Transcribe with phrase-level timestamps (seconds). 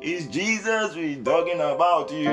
[0.00, 2.30] It's Jesus we talking about you.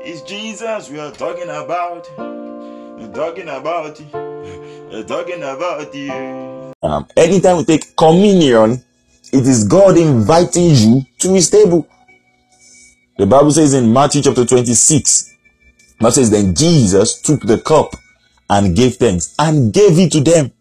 [0.00, 2.08] It's Jesus we are talking about.
[2.16, 4.06] We're talking about you.
[4.12, 6.72] We're talking about you.
[6.84, 8.84] Um, anytime we take communion,
[9.32, 11.88] it is God inviting you to his table.
[13.18, 15.34] The Bible says in Matthew chapter 26,
[15.98, 17.96] Bible says, Then Jesus took the cup
[18.48, 20.52] and gave thanks and gave it to them.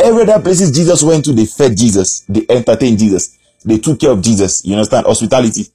[0.00, 4.10] Every other places Jesus went to, they fed Jesus, they entertained Jesus, they took care
[4.12, 4.64] of Jesus.
[4.64, 5.06] You understand?
[5.06, 5.66] Hospitality.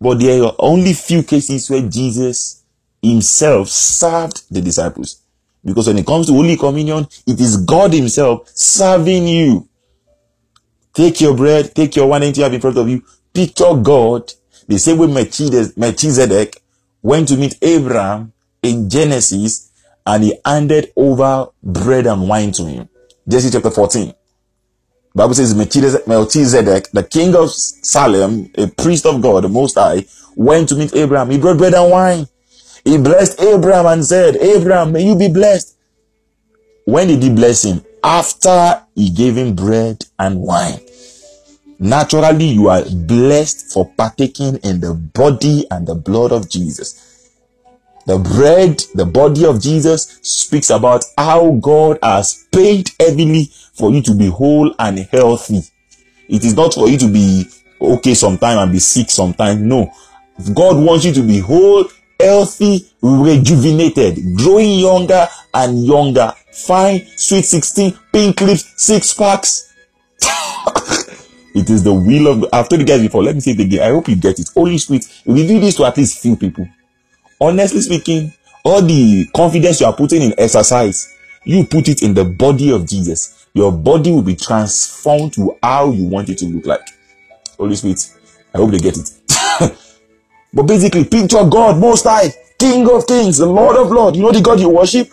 [0.00, 2.62] But there are only few cases where Jesus
[3.02, 5.22] himself served the disciples.
[5.64, 9.68] Because when it comes to Holy Communion, it is God himself serving you.
[10.92, 13.02] Take your bread, take your wine that you have in front of you.
[13.32, 14.32] Picture God.
[14.68, 15.06] The same way
[15.76, 16.62] Melchizedek
[17.02, 19.70] went to meet Abraham in Genesis
[20.06, 22.88] and he handed over bread and wine to him.
[23.26, 24.12] Genesis chapter 14.
[25.14, 30.04] Bible says Melchizedek, the king of Salem, a priest of God, the Most High,
[30.36, 31.30] went to meet Abraham.
[31.30, 32.28] He brought bread and wine.
[32.84, 35.74] He blessed Abraham and said, Abraham, may you be blessed.
[36.84, 37.82] When did he bless him?
[38.02, 40.80] After he gave him bread and wine.
[41.78, 47.03] Naturally, you are blessed for partaking in the body and the blood of Jesus.
[48.06, 54.02] The bread, the body of Jesus speaks about how God has paid heavily for you
[54.02, 55.62] to be whole and healthy.
[56.28, 57.46] It is not for you to be
[57.80, 59.66] okay sometime and be sick sometime.
[59.66, 59.90] No.
[60.52, 61.88] God wants you to be whole
[62.20, 69.72] healthy, rejuvenated, growing younger and younger, fine, sweet 16, pink lips, six packs.
[71.54, 72.50] it is the will of God.
[72.52, 73.22] I've told you guys before.
[73.22, 73.82] Let me say it again.
[73.82, 74.48] I hope you get it.
[74.54, 76.68] Holy Spirit, reveal this to at least few people.
[77.44, 78.32] Honestly speaking,
[78.64, 81.14] all the confidence you are putting in exercise,
[81.44, 83.46] you put it in the body of Jesus.
[83.52, 86.80] Your body will be transformed to how you want it to look like.
[87.58, 88.10] Holy Spirit,
[88.54, 89.10] I hope they get it.
[90.54, 94.16] But basically, picture God most high, King of kings, the Lord of lords.
[94.16, 95.12] You know the God you worship?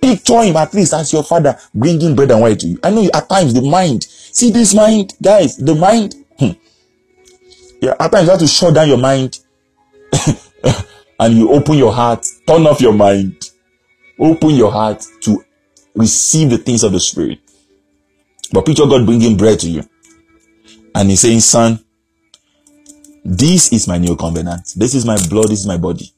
[0.00, 2.78] Picture him at least as your father bringing bread and wine to you.
[2.84, 6.14] I know at times the mind, see this mind, guys, the mind.
[6.38, 6.50] Hmm.
[7.80, 9.40] Yeah, at times you have to shut down your mind
[11.20, 13.50] and you open your heart, turn off your mind,
[14.18, 15.44] open your heart to
[15.94, 17.38] receive the things of the Spirit.
[18.52, 19.82] But picture God bringing bread to you
[20.94, 21.84] and He's saying, Son,
[23.24, 24.72] this is my new covenant.
[24.76, 25.48] This is my blood.
[25.48, 26.12] This is my body.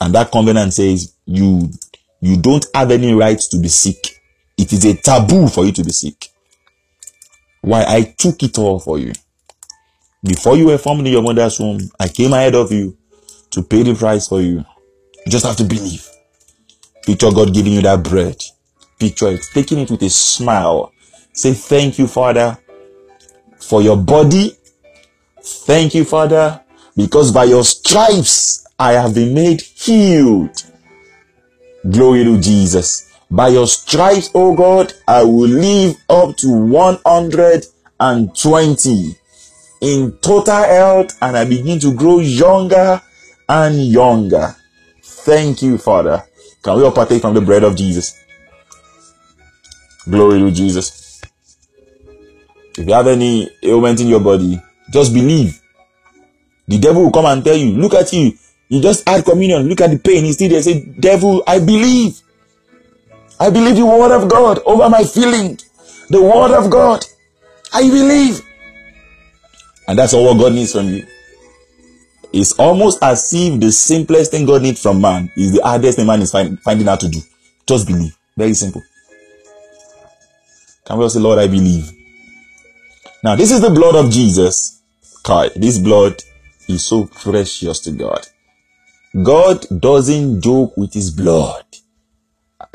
[0.00, 1.70] And that covenant says you,
[2.20, 4.20] you don't have any right to be sick.
[4.58, 6.28] It is a taboo for you to be sick.
[7.62, 7.84] Why?
[7.86, 9.12] I took it all for you.
[10.22, 12.96] Before you were formed in your mother's womb, I came ahead of you
[13.54, 14.64] to pay the price for you.
[15.24, 16.06] You just have to believe.
[17.06, 18.42] Picture God giving you that bread.
[18.98, 20.92] Picture it, taking it with a smile.
[21.32, 22.58] Say, thank you, Father,
[23.60, 24.56] for your body
[25.44, 26.62] Thank you, Father,
[26.96, 30.56] because by your stripes I have been made healed.
[31.90, 33.12] Glory to Jesus.
[33.30, 39.16] By your stripes, oh God, I will live up to 120
[39.82, 43.02] in total health and I begin to grow younger
[43.48, 44.54] and younger.
[45.02, 46.24] Thank you, Father.
[46.62, 48.18] Can we all partake from the bread of Jesus?
[50.08, 51.22] Glory to Jesus.
[52.76, 54.60] If you have any ailment in your body,
[54.92, 55.60] just believe.
[56.66, 58.32] The devil will come and tell you, look at you.
[58.68, 59.68] You just had communion.
[59.68, 60.24] Look at the pain.
[60.24, 60.62] He's still there.
[60.62, 62.20] Say, devil, I believe.
[63.38, 65.58] I believe the word of God over my feeling.
[66.08, 67.04] The word of God.
[67.72, 68.40] I believe.
[69.86, 71.06] And that's all what God needs from you.
[72.36, 76.06] It's almost as if the simplest thing God needs from man is the hardest thing
[76.08, 77.20] man is find, finding out to do.
[77.64, 78.18] Just believe.
[78.36, 78.82] Very simple.
[80.84, 81.92] Can we all say, Lord, I believe?
[83.22, 84.82] Now, this is the blood of Jesus.
[85.22, 86.24] God, this blood
[86.68, 88.26] is so precious to God.
[89.22, 91.64] God doesn't joke with his blood.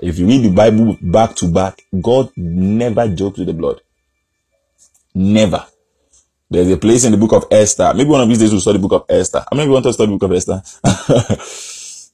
[0.01, 3.81] If you read the Bible back to back, God never jokes with the blood.
[5.13, 5.65] Never.
[6.49, 7.93] There's a place in the book of Esther.
[7.95, 9.45] Maybe one of these days we'll study the book of Esther.
[9.51, 10.61] I maybe want to study the book of Esther.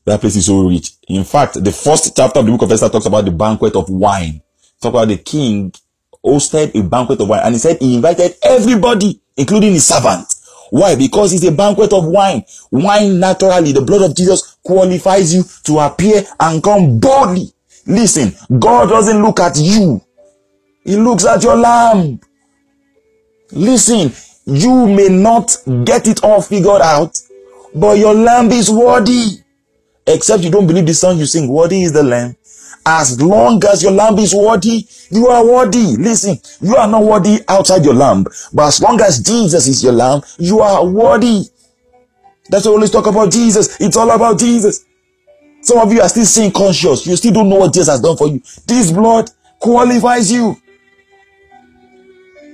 [0.06, 0.92] that place is so rich.
[1.08, 3.90] In fact, the first chapter of the book of Esther talks about the banquet of
[3.90, 4.42] wine.
[4.82, 5.72] Talk about the king
[6.26, 10.28] hosted a banquet of wine and he said he invited everybody, including his servant.
[10.72, 10.96] Why?
[10.96, 12.44] Because it's a banquet of wine.
[12.72, 17.54] Wine naturally, the blood of Jesus qualifies you to appear and come boldly.
[17.86, 20.02] Listen, God doesn't look at you.
[20.84, 22.20] He looks at your lamb.
[23.52, 24.12] Listen,
[24.46, 27.18] you may not get it all figured out,
[27.74, 29.42] but your lamb is worthy.
[30.08, 31.48] Except you don't believe the song you sing.
[31.48, 32.36] Worthy is the lamb
[32.86, 35.98] As long as your lamb is worthy, you are worthy.
[35.98, 39.94] Listen, you are not worthy outside your lamb, but as long as Jesus is your
[39.94, 41.46] lamb, you are worthy.
[42.50, 43.80] That's why we always talk about Jesus.
[43.82, 44.86] It's all about Jesus.
[45.62, 47.08] Some of you are still sin conscious.
[47.08, 48.40] You still don't know what Jesus has done for you.
[48.68, 50.56] This blood qualifies you.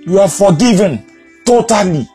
[0.06, 1.06] You are forgiven
[1.46, 2.08] totally.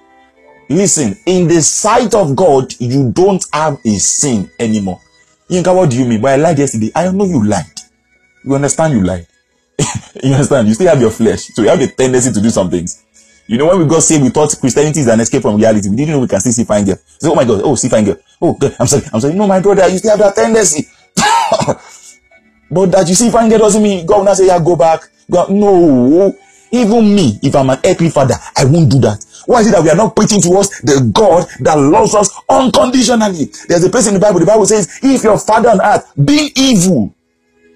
[0.69, 5.01] Listen, in the sight of God, you don't have a sin anymore.
[5.49, 6.21] Yinka, what do you mean?
[6.21, 6.91] But I lied yesterday.
[6.95, 7.65] I know you lied.
[8.45, 9.27] You understand you lied.
[10.23, 10.67] you understand?
[10.67, 11.45] You still have your flesh.
[11.55, 13.05] So you have a tendency to do some things.
[13.47, 15.89] You know, when we got saved, we thought Christianity is an escape from reality.
[15.89, 16.99] We didn't know we can still see fine girl.
[17.21, 18.17] So, oh my God, oh, see fine girl.
[18.43, 19.35] Oh, God, I'm sorry, I'm sorry.
[19.35, 20.89] No, my brother, you still have that tendency.
[22.71, 25.03] but that you see fine girl doesn't mean God will not say, yeah, go back.
[25.31, 26.37] Go, no.
[26.77, 29.25] Even me, if I'm an earthly father, I won't do that.
[29.47, 32.29] Why is it that we are not preaching to us the God that loves us
[32.51, 33.47] unconditionally?
[33.67, 36.51] There's a place in the Bible, the Bible says, if your father on earth, being
[36.55, 37.15] evil,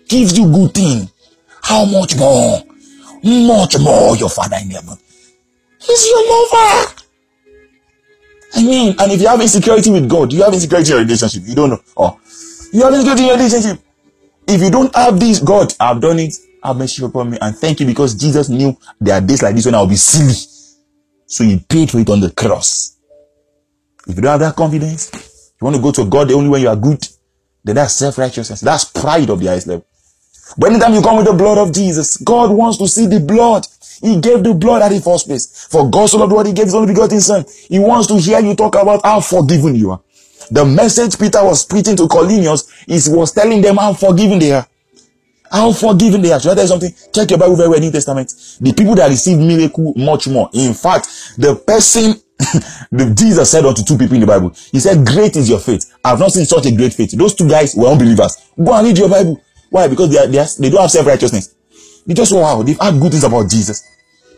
[0.06, 1.08] gives you good thing,
[1.62, 2.62] how much more?
[3.23, 4.97] Much more your father in heaven.
[5.81, 6.93] He's your lover.
[8.53, 11.43] I mean, and if you have insecurity with God, you have insecurity in your relationship.
[11.46, 11.81] You don't know.
[11.96, 12.20] Oh,
[12.73, 13.79] you have insecurity in your relationship.
[14.46, 16.35] If you don't have this, God, I've done it.
[16.62, 19.65] Have mercy upon me and thank you because Jesus knew there are days like this
[19.65, 20.35] when I'll be silly.
[21.27, 22.99] So he paid for it on the cross.
[24.07, 25.11] If you don't have that confidence,
[25.61, 27.07] you want to go to God only when you are good,
[27.65, 28.61] then that's self-righteousness.
[28.61, 29.87] That's pride of the highest level.
[30.59, 33.67] But anytime you come with the blood of Jesus, God wants to see the blood.
[34.03, 35.67] He gave the blood at the first place.
[35.71, 37.45] For God so loved what he gave his only begotten son.
[37.69, 40.01] He wants to hear you talk about how forgiven you are.
[40.51, 44.67] The message Peter was preaching to Cornelius is was telling them how forgiven they are.
[45.50, 46.41] How forgiving they are.
[46.41, 46.94] Should I tell you something?
[47.12, 48.32] Check your Bible very well, New Testament.
[48.61, 50.49] The people that receive miracle much more.
[50.52, 51.08] In fact,
[51.38, 52.14] the person
[52.91, 55.93] the Jesus said unto two people in the Bible, He said, Great is your faith.
[56.05, 57.11] I have not seen such a great faith.
[57.12, 58.37] Those two guys were unbelievers.
[58.62, 59.41] Go and read your Bible.
[59.69, 59.88] Why?
[59.88, 61.55] Because they, are, they, are, they don't have self-righteousness.
[62.06, 63.87] They just wow, they've heard good things about Jesus.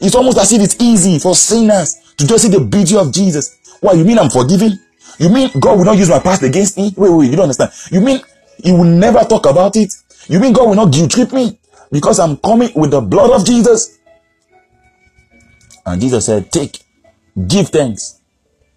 [0.01, 3.57] It's almost as if it's easy for sinners to just see the beauty of Jesus.
[3.81, 3.93] Why?
[3.93, 4.73] You mean I'm forgiven?
[5.19, 6.93] You mean God will not use my past against me?
[6.97, 7.71] Wait, wait, you don't understand.
[7.91, 8.21] You mean
[8.63, 9.93] He will never talk about it?
[10.33, 11.59] You mean God will not guilt trip me
[11.91, 13.99] because I'm coming with the blood of Jesus?
[15.85, 16.79] And Jesus said, Take,
[17.49, 18.19] give thanks,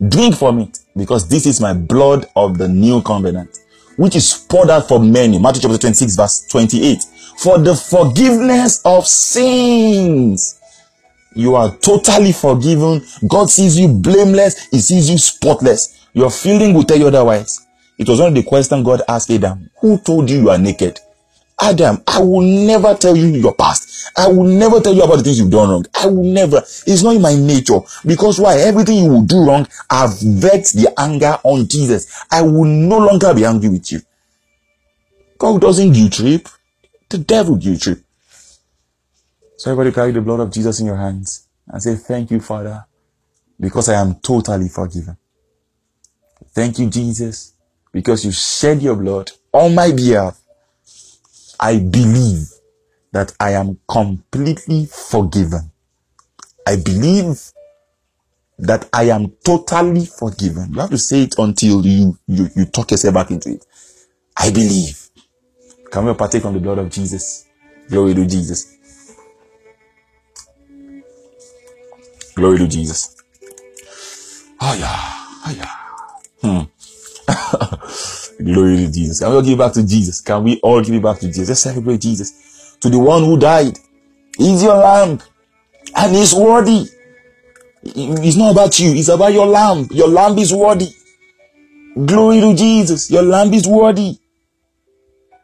[0.06, 3.58] drink from it, because this is my blood of the new covenant,
[3.96, 5.40] which is poured out for many.
[5.40, 7.02] Matthew chapter 26, verse 28.
[7.38, 10.60] For the forgiveness of sins.
[11.36, 13.02] You are totally forgiven.
[13.30, 14.68] God sees you blameless.
[14.72, 16.06] He sees you spotless.
[16.12, 17.66] Your feeling will tell you otherwise.
[17.98, 19.70] It was only the question God asked Adam.
[19.80, 21.00] Who told you you are naked?
[21.62, 24.12] Adam, I will never tell you your past.
[24.18, 25.86] I will never tell you about the things you've done wrong.
[25.98, 26.58] I will never.
[26.58, 27.80] It's not in my nature.
[28.06, 28.58] Because why?
[28.58, 32.26] Everything you will do wrong, I've vexed the anger on Jesus.
[32.30, 34.02] I will no longer be angry with you.
[35.38, 36.50] God doesn't guilt trip.
[37.10, 38.04] The devil guilt trip.
[39.58, 42.86] So everybody carry the blood of Jesus in your hands and say, thank you, Father,
[43.60, 45.18] because I am totally forgiven.
[46.50, 47.54] Thank you, Jesus,
[47.92, 50.40] because you shed your blood on my behalf
[51.60, 52.48] I believe
[53.12, 55.72] that I am completely forgiven.
[56.68, 57.40] I believe
[58.60, 60.74] that I am totally forgiven.
[60.74, 63.66] You have to say it until you, you, you talk yourself back into it.
[64.38, 65.10] I believe.
[65.92, 67.46] Can we partake from the blood of Jesus?
[67.90, 68.76] Glory to Jesus.
[72.36, 73.16] Glory to Jesus.
[74.62, 75.14] Oh yeah.
[75.46, 75.72] Oh yeah.
[76.42, 76.64] Hmm.
[78.44, 79.20] Glory to Jesus.
[79.20, 80.22] Can we all give back to Jesus?
[80.22, 81.50] Can we all give it back to Jesus?
[81.50, 82.78] Let's celebrate Jesus.
[82.82, 83.78] To the one who died.
[84.38, 85.20] He's your lamb.
[85.96, 86.88] And he's worthy.
[87.84, 88.94] It's not about you.
[88.94, 89.88] It's about your lamb.
[89.92, 90.90] Your lamb is worthy.
[92.06, 93.10] Glory to Jesus.
[93.10, 94.18] Your lamb is worthy.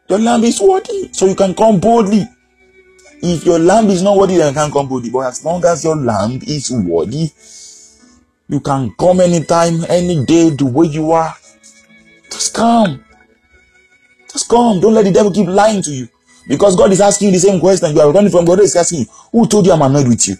[0.08, 1.10] Your lamb is worthy.
[1.12, 2.26] So you can come boldly.
[3.22, 5.10] If your lamb is not worthy, then you can't come boldly.
[5.10, 7.30] But as long as your lamb is worthy,
[8.48, 11.34] you can come anytime, any day, the way you are.
[12.32, 13.04] Just come.
[14.32, 14.80] Just come.
[14.80, 16.08] Don't let the devil keep lying to you.
[16.48, 17.94] Because God is asking you the same question.
[17.94, 18.60] You are running from God.
[18.60, 20.36] Is asking you, Who told you I'm annoyed with you?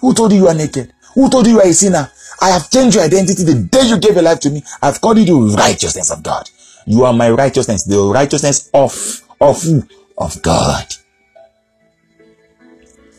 [0.00, 0.92] Who told you you are naked?
[1.14, 2.10] Who told you you are a sinner?
[2.40, 4.62] I have changed your identity the day you gave your life to me.
[4.82, 6.48] I've called you the righteousness of God.
[6.86, 9.82] You are my righteousness, the righteousness of of who?
[10.16, 10.86] Of God.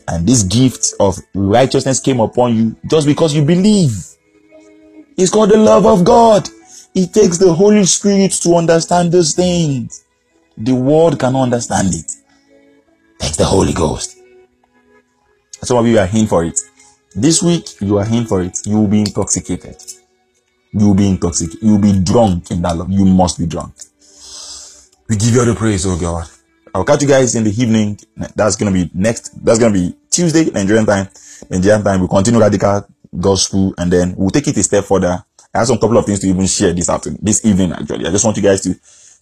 [0.08, 3.92] And this gift of righteousness came upon you just because you believe.
[5.16, 6.48] It's called the love of God.
[6.94, 10.04] It takes the Holy Spirit to understand those things.
[10.58, 12.12] The world cannot understand it.
[13.18, 14.18] Takes the Holy Ghost.
[15.62, 16.60] Some of you are in for it.
[17.14, 18.58] This week, you are in for it.
[18.66, 19.76] You will be intoxicated.
[20.72, 21.62] You will be intoxicated.
[21.62, 22.90] You will be drunk in that love.
[22.90, 23.74] You must be drunk.
[25.08, 26.28] We give you all the praise, oh God.
[26.74, 27.98] I'll catch you guys in the evening.
[28.34, 29.44] That's gonna be next.
[29.44, 31.08] That's gonna be Tuesday, Nigerian time.
[31.50, 32.00] Nigerian time.
[32.00, 32.86] We'll continue radical
[33.18, 35.22] gospel, and then we'll take it a step further.
[35.54, 37.72] I have some couple of things to even share this afternoon, this evening.
[37.72, 38.74] Actually, I just want you guys to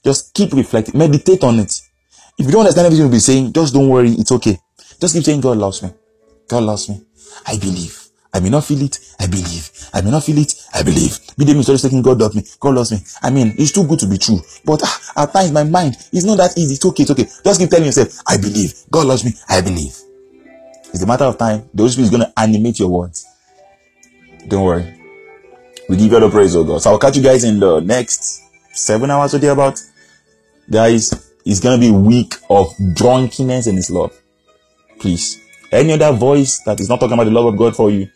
[0.05, 1.81] just keep reflecting, meditate on it.
[2.39, 4.13] If you don't understand everything we'll be saying, just don't worry.
[4.13, 4.59] It's okay.
[5.01, 5.91] Just keep saying, God loves me.
[6.49, 7.01] God loves me.
[7.47, 8.01] I believe.
[8.33, 8.99] I may not feel it.
[9.19, 9.71] I believe.
[9.93, 10.55] I may not feel it.
[10.73, 11.19] I believe.
[11.37, 12.45] Be is always thinking God loves me.
[12.61, 12.99] God loves me.
[13.23, 14.41] I mean, it's too good to be true.
[14.65, 16.75] But ah, at times my mind is not that easy.
[16.75, 17.03] It's okay.
[17.03, 17.25] It's okay.
[17.25, 18.73] Just keep telling yourself, I believe.
[18.91, 19.33] God loves me.
[19.49, 19.97] I believe.
[20.93, 21.69] It's a matter of time.
[21.75, 23.27] The Holy Spirit is going to animate your words.
[24.49, 25.00] Don't worry.
[25.91, 26.81] We give you the praise, oh God.
[26.81, 29.83] So I'll catch you guys in the next seven hours or thereabout.
[30.71, 34.17] Guys, it's gonna be week of drunkenness in His love.
[35.01, 35.41] Please,
[35.73, 38.09] any other voice that is not talking about the love of God for you,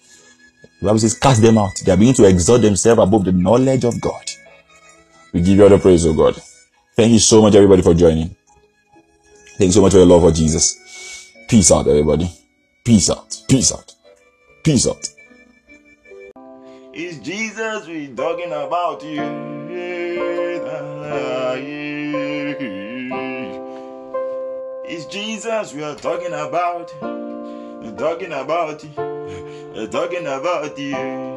[0.80, 1.72] the Bible says, cast them out.
[1.84, 4.22] They are beginning to exalt themselves above the knowledge of God.
[5.32, 6.40] We give you all the praise, oh God.
[6.94, 8.36] Thank you so much, everybody, for joining.
[9.58, 11.32] Thank you so much for your love for Jesus.
[11.48, 12.30] Peace out, everybody.
[12.84, 13.36] Peace out.
[13.48, 13.92] Peace out.
[14.62, 15.08] Peace out.
[16.96, 19.20] It's Jesus we talking about you.
[24.84, 26.94] It's Jesus we are talking about.
[27.02, 28.90] We're talking about you.
[29.74, 31.33] We're talking about you.